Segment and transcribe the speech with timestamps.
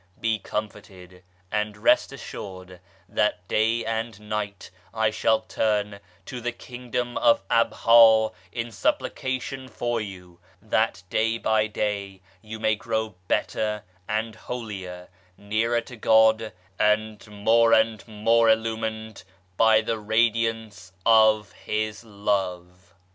[0.19, 7.19] Be comforted, and rest assured that day and night I shall turn to the Kingdom
[7.19, 14.33] of Abha in supplication for you, that day by day you may grow better and
[14.33, 19.21] holier, nearer to God, and more and more illumined
[19.55, 22.95] by the Radiance of His Love.